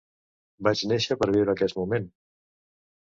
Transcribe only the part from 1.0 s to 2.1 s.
per viure aquest moment.